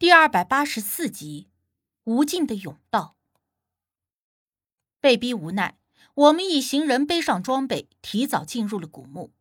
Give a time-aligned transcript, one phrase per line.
[0.00, 1.50] 第二百八十四集，
[2.04, 3.18] 无尽的甬道。
[4.98, 5.78] 被逼无奈，
[6.14, 9.34] 我们一行人背上装备，提早进入了古墓。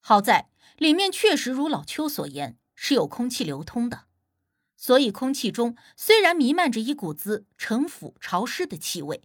[0.00, 4.04] 好在里面确实如老邱所言，是有空气流通的，
[4.76, 9.22] 所以空气中虽然弥漫着一股子陈腐潮湿的气味，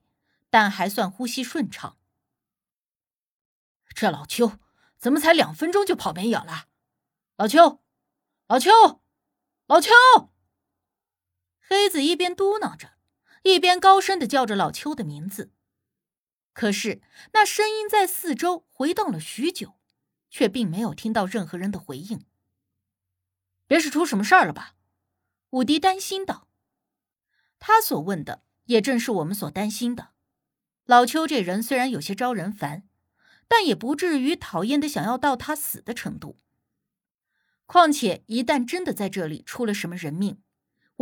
[0.50, 1.98] 但还算呼吸顺畅。
[3.94, 4.54] 这老邱
[4.98, 6.68] 怎么才两分钟就跑没影了？
[7.36, 7.82] 老邱，
[8.48, 8.72] 老邱，
[9.68, 9.92] 老邱！
[11.68, 12.94] 黑子一边嘟囔着，
[13.44, 15.52] 一边高声的叫着老邱的名字。
[16.54, 19.80] 可是那声音在四周回荡了许久，
[20.30, 22.26] 却并没有听到任何人的回应。
[23.66, 24.76] 别是出什么事儿了吧？
[25.52, 26.48] 武迪担心道。
[27.58, 30.10] 他所问的也正是我们所担心的。
[30.86, 32.84] 老邱这人虽然有些招人烦，
[33.48, 36.38] 但也不至于讨厌的想要到他死的程度。
[37.66, 40.43] 况且一旦真的在这里出了什么人命，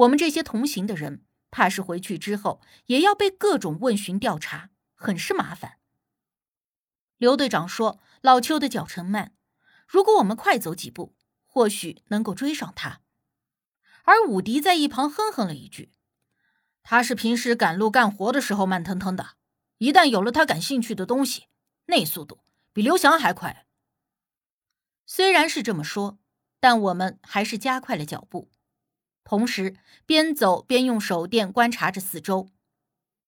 [0.01, 5.79] 我们这些同行的人，怕是回去之后也要被各种问询调查，很是麻烦。
[7.17, 9.35] 刘队长说：“老邱的脚程慢，
[9.87, 13.01] 如果我们快走几步，或许能够追上他。”
[14.03, 15.91] 而武迪在一旁哼哼了一句
[16.81, 19.35] ：“他是平时赶路干活的时候慢腾腾的，
[19.77, 21.45] 一旦有了他感兴趣的东西，
[21.85, 22.39] 那速度
[22.73, 23.67] 比刘翔还快。”
[25.05, 26.17] 虽然是这么说，
[26.59, 28.49] 但我们还是加快了脚步。
[29.23, 32.49] 同时，边走边用手电观察着四周，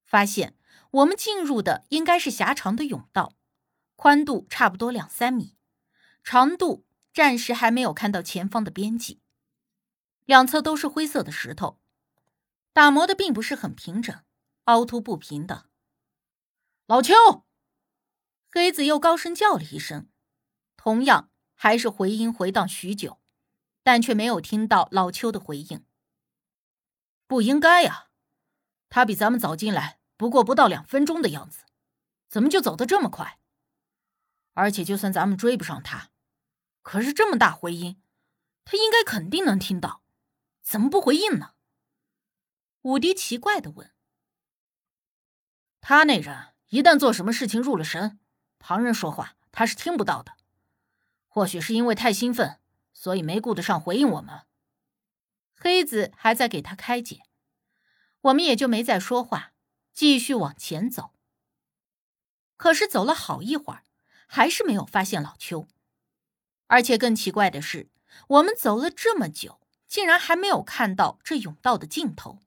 [0.03, 0.55] 发现
[0.91, 3.33] 我们进入的应该是狭长的甬道，
[3.95, 5.55] 宽度差不多两三米，
[6.23, 9.21] 长度暂时还没有看到前方的边际。
[10.25, 11.79] 两侧都是灰色的石头，
[12.73, 14.23] 打磨的并不是很平整，
[14.65, 15.69] 凹凸不平的。
[16.85, 17.13] 老邱，
[18.51, 20.09] 黑子又高声叫了一声，
[20.75, 23.22] 同样还是回音回荡许久。
[23.83, 25.85] 但却没有听到老邱的回应。
[27.27, 28.07] 不应该呀，
[28.89, 31.65] 他比咱们早进来，不过不到两分钟的样子，
[32.29, 33.39] 怎么就走得这么快？
[34.53, 36.11] 而且就算咱们追不上他，
[36.81, 38.01] 可是这么大回音，
[38.65, 40.03] 他应该肯定能听到，
[40.61, 41.53] 怎么不回应呢？
[42.81, 43.91] 武迪奇怪的问。
[45.81, 48.19] 他那人一旦做什么事情入了神，
[48.59, 50.37] 旁人说话他是听不到的，
[51.27, 52.59] 或许是因为太兴奋。
[52.93, 54.41] 所以没顾得上回应我们。
[55.53, 57.23] 黑子还在给他开解，
[58.21, 59.53] 我们也就没再说话，
[59.93, 61.13] 继续往前走。
[62.57, 63.83] 可是走了好一会儿，
[64.27, 65.67] 还是没有发现老邱。
[66.67, 67.89] 而且更奇怪的是，
[68.27, 72.39] 我们走了这么久，竟然还没有看到这甬道的尽头。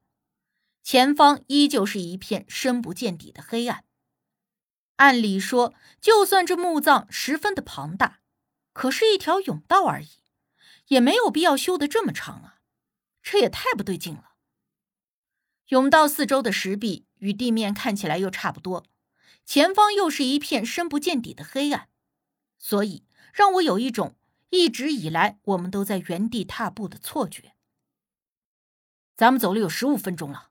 [0.82, 3.84] 前方依旧是一片深不见底的黑暗。
[4.96, 8.20] 按理说，就算这墓葬十分的庞大，
[8.72, 10.08] 可是一条甬道而已。
[10.88, 12.60] 也没有必要修得这么长啊，
[13.22, 14.36] 这也太不对劲了。
[15.68, 18.86] 甬道四周的石壁与地面看起来又差不多，
[19.44, 21.88] 前方又是一片深不见底的黑暗，
[22.58, 24.16] 所以让我有一种
[24.50, 27.56] 一直以来我们都在原地踏步的错觉。
[29.16, 30.50] 咱们走了有十五分钟了。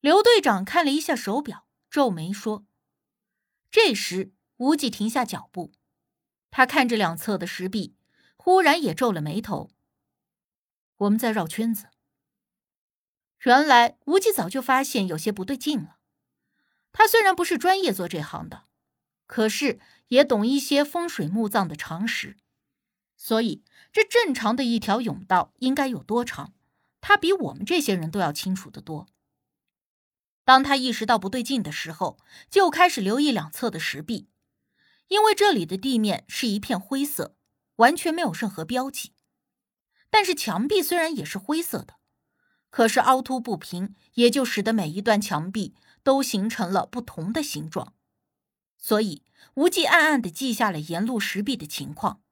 [0.00, 2.64] 刘队长看了一下手表，皱眉说
[3.68, 5.72] ：“这时，无忌停下脚步，
[6.50, 7.96] 他看着两侧的石壁。”
[8.48, 9.68] 忽然也皱了眉头。
[10.96, 11.88] 我们在绕圈子。
[13.44, 15.98] 原来无忌早就发现有些不对劲了。
[16.90, 18.64] 他虽然不是专业做这行的，
[19.26, 22.38] 可是也懂一些风水墓葬的常识，
[23.18, 26.54] 所以这正常的一条甬道应该有多长，
[27.02, 29.08] 他比我们这些人都要清楚的多。
[30.46, 34.30] 当他意识到不对劲的时候，就开始留意两侧的石壁，
[35.08, 37.34] 因为这里的地面是一片灰色。
[37.78, 39.12] 完全没有任何标记，
[40.10, 41.94] 但是墙壁虽然也是灰色的，
[42.70, 47.94] 可是凹凸不平，也就使得每一段墙壁都形成了不同的形状。
[48.76, 49.24] 所以
[49.54, 52.22] 无忌暗暗的记下了沿路石壁的情况，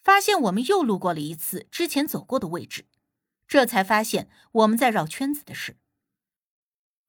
[0.00, 2.86] 发现我们又路过了一次之前走过的位置，
[3.46, 5.78] 这才发现我们在绕圈子的事。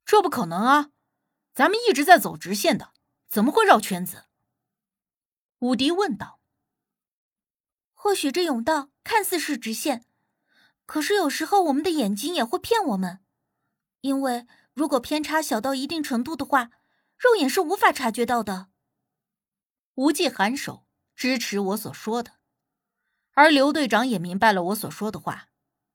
[0.05, 0.91] 这不可能啊，
[1.53, 2.91] 咱们一直在走直线的，
[3.27, 4.25] 怎么会绕圈子？
[5.59, 6.42] 武迪问道。
[8.03, 10.03] 或许这甬道看似是直线，
[10.85, 13.21] 可是有时候我们的眼睛也会骗我们，
[14.01, 16.71] 因为如果偏差小到一定程度的话，
[17.17, 18.67] 肉眼是无法察觉到的。
[19.94, 20.85] 无忌颔首
[21.15, 22.33] 支持我所说的，
[23.31, 25.47] 而刘队长也明白了我所说的话，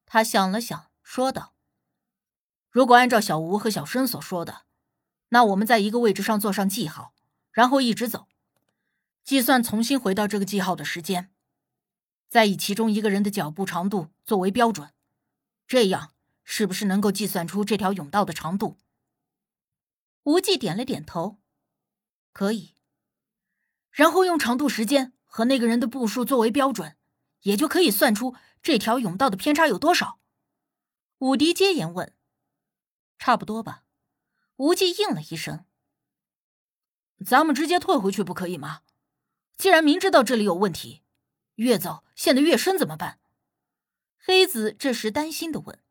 [0.06, 1.52] 他想了想，说道
[2.72, 4.62] ：“如果按照小吴和小申所说的，
[5.28, 7.12] 那我们在一个位置上做上记号，
[7.52, 8.28] 然后一直走，
[9.22, 11.30] 计算重新回到这个记号的时间。”
[12.28, 14.92] 再以其中一个人的脚步长度作为标准，
[15.66, 16.12] 这样
[16.44, 18.76] 是不是能够计算出这条甬道的长度？
[20.24, 21.38] 无忌点了点头，
[22.32, 22.74] 可以。
[23.90, 26.96] 然后用长度时间和那个人的步数作为标准，
[27.42, 30.20] 也就可以算出这条甬道的偏差有多少。
[31.18, 32.14] 武迪接言问
[33.18, 33.84] ：“差不多吧？”
[34.56, 35.64] 无忌应了一声。
[37.24, 38.82] 咱们直接退回去不可以吗？
[39.56, 41.02] 既然明知道这里有问题，
[41.58, 43.18] 越走陷得越深怎么办？
[44.16, 45.82] 黑子这时担心的问。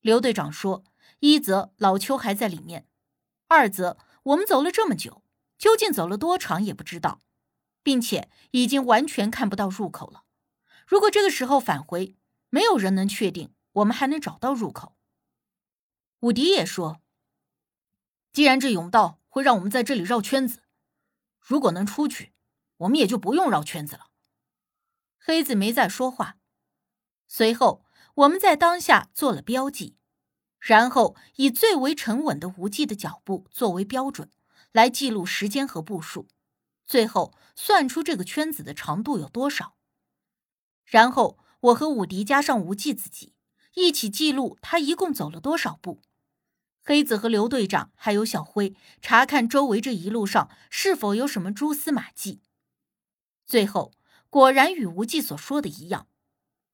[0.00, 0.84] 刘队长说
[1.20, 2.88] ：“一则老邱还在里面，
[3.46, 5.22] 二则我们走了这么久，
[5.58, 7.20] 究竟走了多长也不知道，
[7.82, 10.24] 并且已经完全看不到入口了。
[10.86, 12.16] 如果这个时候返回，
[12.48, 14.96] 没有人能确定我们还能找到入口。”
[16.20, 17.02] 武迪也说
[18.32, 20.62] ：“既然这甬道会让我们在这里绕圈子，
[21.38, 22.32] 如果能出去。”
[22.80, 24.08] 我们也就不用绕圈子了。
[25.18, 26.36] 黑子没再说话。
[27.26, 27.84] 随后，
[28.14, 29.96] 我们在当下做了标记，
[30.58, 34.30] 然后以最为沉稳的无忌的脚步作为标准，
[34.72, 36.28] 来记录时间和步数，
[36.84, 39.76] 最后算出这个圈子的长度有多少。
[40.84, 43.34] 然后，我和武迪加上无忌自己
[43.74, 46.00] 一起记录他一共走了多少步。
[46.84, 52.40] 黑子和刘队长还有小辉查看周围这一路上是否有什么蛛丝马迹。
[53.44, 53.92] 最后，
[54.28, 56.08] 果然与无忌所说的一样，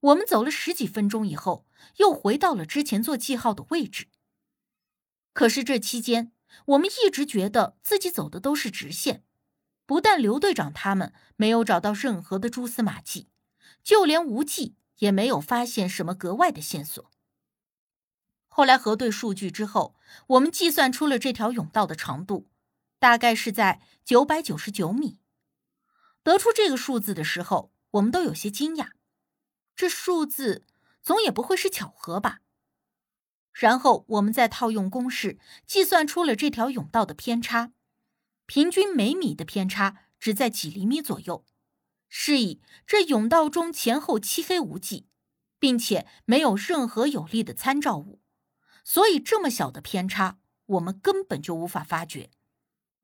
[0.00, 1.66] 我们走了十几分钟以后，
[1.98, 4.08] 又回到了之前做记号的位置。
[5.32, 6.32] 可是这期间，
[6.66, 9.24] 我们一直觉得自己走的都是直线，
[9.86, 13.28] 不但刘队长他们没有找到任何的蛛丝马迹，
[13.82, 17.10] 就连无忌也没有发现什么格外的线索。
[18.48, 19.96] 后来核对数据之后，
[20.26, 22.50] 我们计算出了这条甬道的长度，
[22.98, 25.18] 大概是在九百九十九米。
[26.22, 28.90] 得出这个数字的时候，我们都有些惊讶。
[29.74, 30.64] 这数字
[31.02, 32.40] 总也不会是巧合吧？
[33.52, 37.72] 然后我们再套用公式计算出了这条甬道的偏差，
[38.46, 41.44] 平均每米的偏差只在几厘米左右。
[42.08, 45.08] 是以这甬道中前后漆黑无际，
[45.58, 48.20] 并且没有任何有力的参照物，
[48.84, 52.30] 所以这么小的偏差我们根本就无法发觉。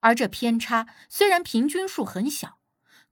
[0.00, 2.57] 而这偏差虽然平均数很小。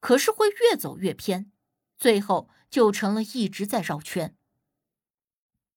[0.07, 1.51] 可是会越走越偏，
[1.97, 4.37] 最后就成了一直在绕圈。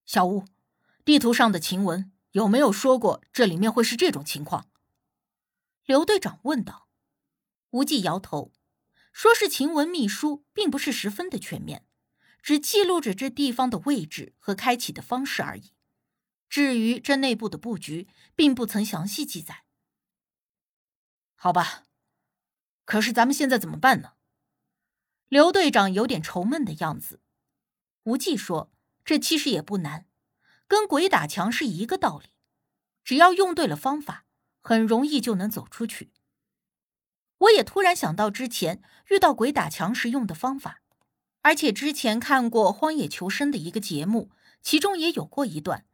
[0.06, 0.46] 小吴，
[1.04, 4.70] 地图上的晴雯有没有说过这里面会是这种情况？
[5.84, 6.88] 刘队长问道。
[7.72, 8.54] 无忌摇头，
[9.12, 11.88] 说是晴雯秘书并不是十分的全面，
[12.44, 15.74] 只记录着这地方的位置和开启的方式而已。
[16.48, 19.64] 至于这内部的布局，并不曾详细记载。
[21.34, 21.86] 好吧，
[22.86, 24.14] 可是咱们现在怎么办呢？
[25.30, 27.22] 刘队长有点愁闷的样子。
[28.04, 28.72] 无忌说
[29.06, 30.08] ：“这其实也不难，
[30.68, 32.30] 跟鬼打墙是一个道理，
[33.04, 34.26] 只要用对了方法，
[34.62, 36.12] 很容易就能走出去。”
[37.38, 40.82] 我也突然想到之前遇到鬼打墙时用的方法，
[41.44, 44.32] 而且之前看过《荒野求生》的一个节目，
[44.64, 45.86] 其中也有过一段，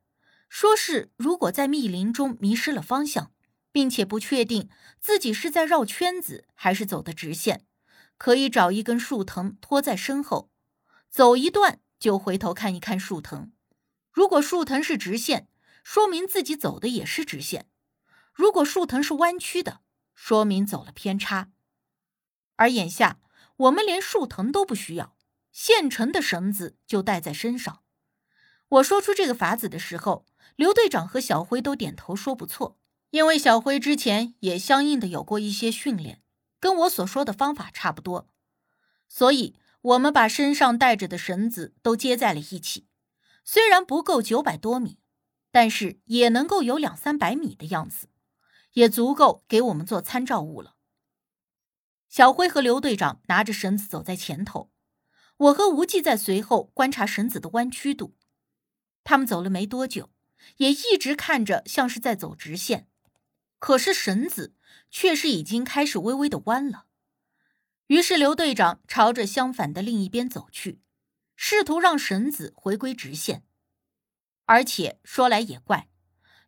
[0.48, 3.34] 说是如果在密林中迷失了方向，
[3.74, 4.70] 并且不确定
[5.02, 7.66] 自己是在绕圈子还是走的直线。
[8.18, 10.50] 可以找一根树藤拖在身后，
[11.10, 13.52] 走一段就回头看一看树藤。
[14.12, 15.48] 如果树藤是直线，
[15.84, 17.63] 说明自己走的也是直线；
[18.34, 19.82] 如果树藤是弯曲的，
[20.13, 21.50] 说明走了偏差。
[22.56, 23.20] 而眼下
[23.58, 25.18] 我们连树藤都不需要，
[25.51, 27.82] 现成的绳子就带在身上。
[28.70, 30.25] 我说出这个法子的时候，
[30.56, 32.80] 刘队长和小辉都点头说不错，
[33.12, 36.22] 因为小辉之前也相应的有过一些训练。
[36.60, 38.30] 跟我所说的方法差不多，
[39.08, 42.88] 所以我们把身上带着的绳子都接在了一起。
[43.44, 44.98] 虽然不够九百多米，
[45.52, 48.10] 但是也能够有两三百米的样子，
[48.74, 50.76] 也足够给我们做参照物了。
[52.10, 54.72] 小辉和刘队长拿着绳子走在前头，
[55.38, 58.16] 我和无忌在随后观察绳子的弯曲度。
[59.04, 60.10] 他们走了没多久，
[60.58, 62.88] 也一直看着像是在走直线，
[63.60, 64.55] 可是绳子。
[64.89, 66.86] 确实已经开始微微的弯了，
[67.88, 70.81] 于是刘队长朝着相反的另一边走去，
[71.36, 73.43] 试图让绳子回归直线。
[74.45, 75.89] 而且说来也怪，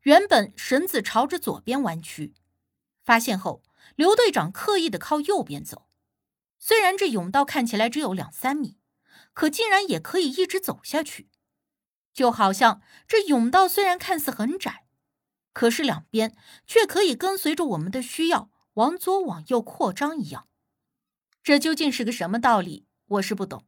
[0.01, 2.35] 原本绳子朝着左边弯曲，
[3.03, 3.63] 发现后，
[3.95, 5.87] 刘队长刻意的靠右边走。
[6.57, 8.79] 虽然这甬道看起来只有两三米，
[9.33, 11.29] 可竟然也可以一直走下去，
[12.13, 14.86] 就好像这甬道虽然看似很窄。
[15.57, 16.35] 可是两边
[16.67, 20.47] 却可以跟随着我们的需要往左往右扩张一样，
[21.41, 22.85] 这究竟是个什么道理？
[23.07, 23.65] 我是不懂，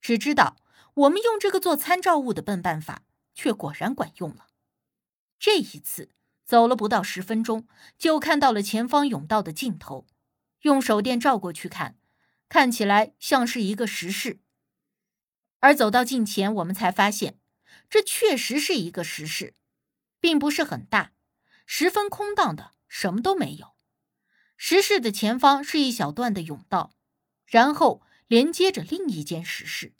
[0.00, 0.58] 只知道
[0.94, 3.02] 我们用这个做参照物的笨办法，
[3.34, 4.46] 却果然管用了。
[5.36, 6.10] 这一次
[6.44, 7.66] 走了不到十分钟，
[7.98, 10.06] 就看到了前方甬道的尽头。
[10.60, 11.98] 用手电照过去看，
[12.48, 14.38] 看起来像是一个石室。
[15.58, 17.40] 而走到近前，我们才发现，
[17.90, 19.54] 这确实是一个石室，
[20.20, 21.14] 并不是很大，
[21.66, 23.74] 十分空荡的，什么都没有。
[24.56, 26.92] 石室的前方是一小段的甬道，
[27.44, 29.92] 然后连接着另一间石室。